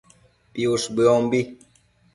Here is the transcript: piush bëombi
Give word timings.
piush 0.53 0.87
bëombi 0.95 1.39